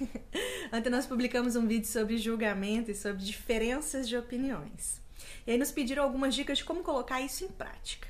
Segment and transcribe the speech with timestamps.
[0.72, 5.00] Ontem nós publicamos um vídeo sobre julgamento e sobre diferenças de opiniões.
[5.46, 8.08] E aí nos pediram algumas dicas de como colocar isso em prática.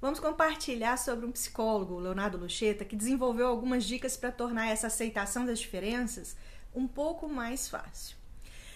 [0.00, 5.46] Vamos compartilhar sobre um psicólogo, Leonardo Lucheta, que desenvolveu algumas dicas para tornar essa aceitação
[5.46, 6.36] das diferenças
[6.74, 8.16] um pouco mais fácil.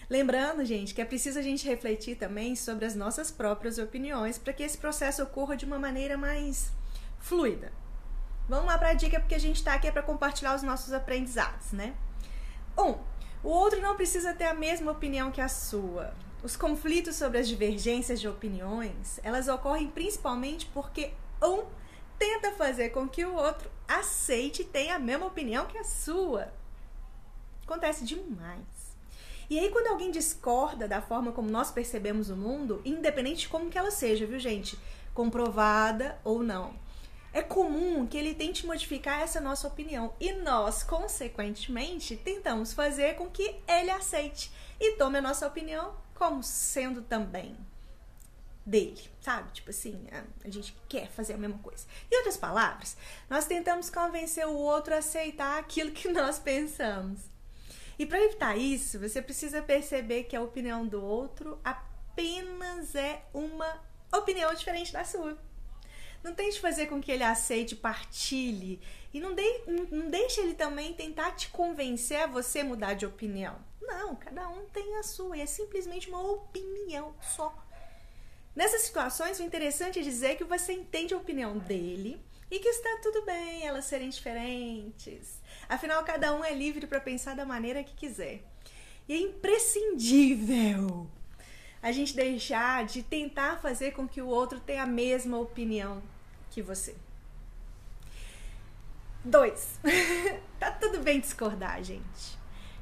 [0.09, 4.53] Lembrando, gente, que é preciso a gente refletir também sobre as nossas próprias opiniões para
[4.53, 6.71] que esse processo ocorra de uma maneira mais
[7.19, 7.71] fluida.
[8.47, 10.91] Vamos lá para a dica, porque a gente está aqui é para compartilhar os nossos
[10.91, 11.93] aprendizados, né?
[12.77, 12.95] Um,
[13.43, 16.13] o outro não precisa ter a mesma opinião que a sua.
[16.43, 21.65] Os conflitos sobre as divergências de opiniões, elas ocorrem principalmente porque um
[22.17, 26.51] tenta fazer com que o outro aceite e tenha a mesma opinião que a sua.
[27.63, 28.89] Acontece demais.
[29.49, 33.69] E aí, quando alguém discorda da forma como nós percebemos o mundo, independente de como
[33.69, 34.77] que ela seja, viu, gente?
[35.13, 36.73] Comprovada ou não.
[37.31, 43.29] É comum que ele tente modificar essa nossa opinião e nós, consequentemente, tentamos fazer com
[43.29, 47.55] que ele aceite e tome a nossa opinião como sendo também
[48.65, 49.51] dele, sabe?
[49.51, 50.05] Tipo assim,
[50.43, 51.85] a gente quer fazer a mesma coisa.
[52.11, 52.95] Em outras palavras,
[53.29, 57.19] nós tentamos convencer o outro a aceitar aquilo que nós pensamos.
[57.97, 63.81] E para evitar isso, você precisa perceber que a opinião do outro apenas é uma
[64.13, 65.37] opinião diferente da sua.
[66.23, 68.79] Não tente fazer com que ele aceite, partilhe.
[69.13, 69.43] E não, de,
[69.91, 73.55] não deixe ele também tentar te convencer a você mudar de opinião.
[73.81, 75.37] Não, cada um tem a sua.
[75.37, 77.55] E é simplesmente uma opinião só.
[78.55, 82.99] Nessas situações, o interessante é dizer que você entende a opinião dele e que está
[83.01, 85.39] tudo bem elas serem diferentes.
[85.67, 88.41] Afinal, cada um é livre para pensar da maneira que quiser.
[89.07, 91.09] E é imprescindível
[91.81, 96.01] a gente deixar de tentar fazer com que o outro tenha a mesma opinião
[96.51, 96.95] que você.
[99.23, 99.79] Dois,
[100.59, 102.37] tá tudo bem discordar, gente.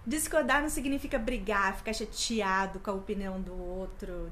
[0.05, 4.31] Discordar não significa brigar, ficar chateado com a opinião do outro,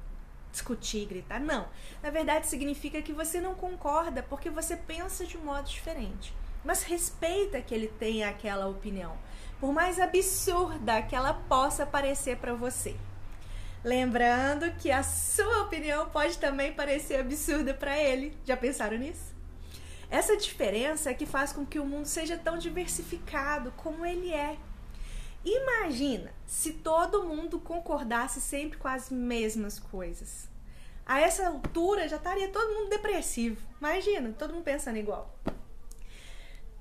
[0.51, 1.39] discutir, gritar.
[1.39, 1.67] Não.
[2.01, 6.33] Na verdade, significa que você não concorda porque você pensa de um modo diferente.
[6.63, 9.15] Mas respeita que ele tenha aquela opinião,
[9.59, 12.95] por mais absurda que ela possa parecer para você.
[13.85, 18.35] Lembrando que a sua opinião pode também parecer absurda para ele.
[18.43, 19.35] Já pensaram nisso?
[20.09, 24.57] Essa diferença é que faz com que o mundo seja tão diversificado como ele é.
[25.45, 30.49] Imagina se todo mundo concordasse sempre com as mesmas coisas.
[31.05, 33.61] A essa altura já estaria todo mundo depressivo.
[33.79, 35.37] Imagina, todo mundo pensando igual.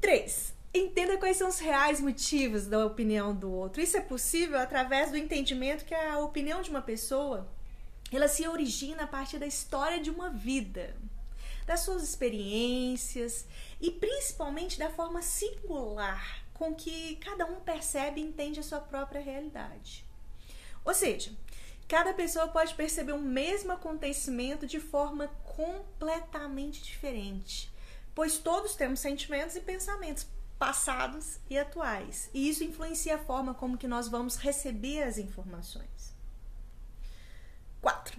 [0.00, 0.54] 3.
[0.76, 3.80] Entenda quais são os reais motivos da opinião do outro.
[3.80, 7.48] Isso é possível através do entendimento que a opinião de uma pessoa
[8.10, 10.96] ela se origina a partir da história de uma vida,
[11.64, 13.46] das suas experiências
[13.80, 19.20] e principalmente da forma singular com que cada um percebe e entende a sua própria
[19.20, 20.04] realidade.
[20.84, 21.32] Ou seja,
[21.86, 27.72] cada pessoa pode perceber o mesmo acontecimento de forma completamente diferente,
[28.12, 30.26] pois todos temos sentimentos e pensamentos
[30.58, 36.14] passados e atuais, e isso influencia a forma como que nós vamos receber as informações.
[37.80, 38.18] 4.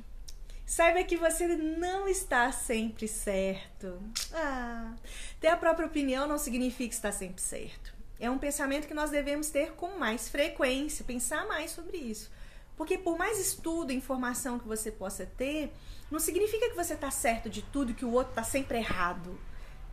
[0.66, 4.01] Saiba que você não está sempre certo.
[4.34, 4.94] Ah,
[5.40, 9.50] ter a própria opinião não significa estar sempre certo é um pensamento que nós devemos
[9.50, 12.31] ter com mais frequência, pensar mais sobre isso.
[12.78, 15.72] Porque por mais estudo e informação que você possa ter,
[16.12, 19.40] não significa que você está certo de tudo e que o outro está sempre errado.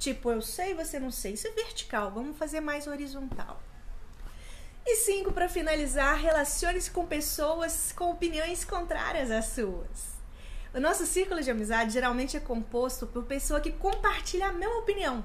[0.03, 1.35] Tipo, eu sei, você não sei.
[1.35, 3.63] Isso é vertical, vamos fazer mais horizontal.
[4.85, 10.11] E cinco, para finalizar, relacione-se com pessoas com opiniões contrárias às suas.
[10.75, 15.25] O nosso círculo de amizade geralmente é composto por pessoa que compartilha a mesma opinião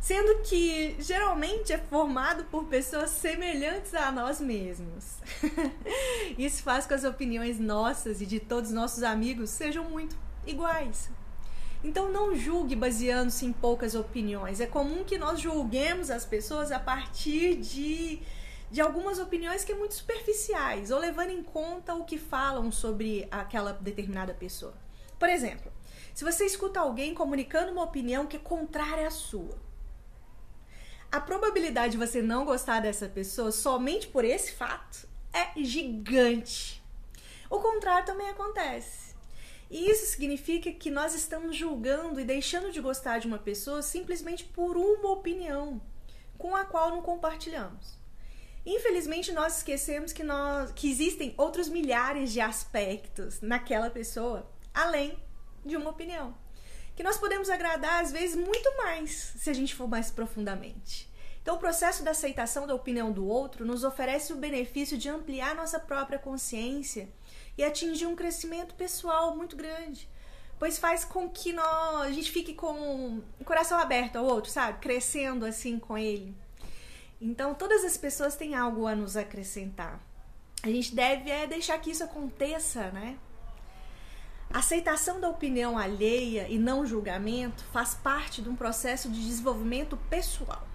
[0.00, 5.18] sendo que geralmente é formado por pessoas semelhantes a nós mesmos.
[6.36, 10.16] Isso faz com que as opiniões nossas e de todos os nossos amigos sejam muito
[10.44, 11.08] iguais.
[11.84, 14.60] Então não julgue baseando-se em poucas opiniões.
[14.60, 18.22] É comum que nós julguemos as pessoas a partir de,
[18.70, 23.26] de algumas opiniões que são muito superficiais, ou levando em conta o que falam sobre
[23.30, 24.74] aquela determinada pessoa.
[25.18, 25.72] Por exemplo,
[26.14, 29.58] se você escuta alguém comunicando uma opinião que é contrária à sua,
[31.10, 36.82] a probabilidade de você não gostar dessa pessoa somente por esse fato é gigante.
[37.50, 39.11] O contrário também acontece.
[39.72, 44.44] E isso significa que nós estamos julgando e deixando de gostar de uma pessoa simplesmente
[44.44, 45.80] por uma opinião
[46.36, 47.98] com a qual não compartilhamos.
[48.66, 55.18] Infelizmente, nós esquecemos que, nós, que existem outros milhares de aspectos naquela pessoa, além
[55.64, 56.36] de uma opinião
[56.94, 61.10] que nós podemos agradar às vezes muito mais se a gente for mais profundamente.
[61.40, 65.54] Então, o processo da aceitação da opinião do outro nos oferece o benefício de ampliar
[65.54, 67.08] nossa própria consciência
[67.56, 70.08] e atingir um crescimento pessoal muito grande.
[70.58, 74.78] Pois faz com que nós, a gente fique com o coração aberto ao outro, sabe?
[74.78, 76.34] Crescendo assim com ele.
[77.20, 80.00] Então, todas as pessoas têm algo a nos acrescentar.
[80.62, 83.18] A gente deve é, deixar que isso aconteça, né?
[84.52, 90.66] Aceitação da opinião alheia e não julgamento faz parte de um processo de desenvolvimento pessoal.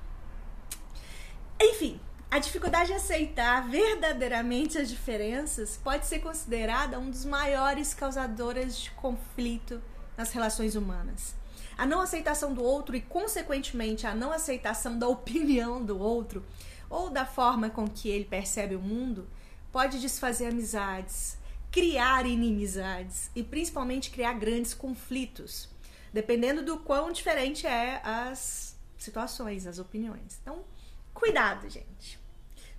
[1.59, 8.77] Enfim, a dificuldade de aceitar verdadeiramente as diferenças pode ser considerada um dos maiores causadores
[8.77, 9.81] de conflito
[10.18, 11.35] nas relações humanas.
[11.77, 16.44] A não aceitação do outro e, consequentemente, a não aceitação da opinião do outro
[16.89, 19.27] ou da forma com que ele percebe o mundo
[19.71, 21.38] pode desfazer amizades,
[21.71, 25.69] criar inimizades e principalmente criar grandes conflitos,
[26.12, 30.39] dependendo do quão diferente é as situações, as opiniões.
[30.41, 30.63] Então,
[31.19, 32.19] cuidado, gente.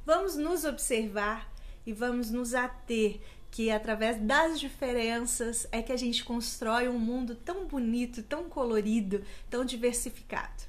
[0.05, 1.53] Vamos nos observar
[1.85, 3.21] e vamos nos ater
[3.51, 9.25] que através das diferenças é que a gente constrói um mundo tão bonito, tão colorido,
[9.51, 10.65] tão diversificado.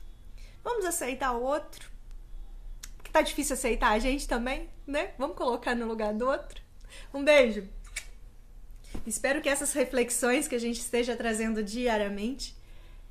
[0.63, 1.89] Vamos aceitar o outro?
[3.03, 5.13] Que tá difícil aceitar a gente também, né?
[5.17, 6.61] Vamos colocar no lugar do outro.
[7.13, 7.67] Um beijo.
[9.05, 12.55] Espero que essas reflexões que a gente esteja trazendo diariamente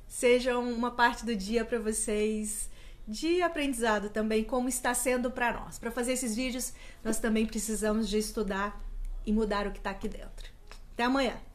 [0.07, 2.69] sejam uma parte do dia para vocês
[3.09, 5.79] de aprendizado também, como está sendo para nós.
[5.79, 6.71] Para fazer esses vídeos,
[7.03, 8.79] nós também precisamos de estudar
[9.25, 10.47] e mudar o que está aqui dentro.
[10.93, 11.48] Até amanhã!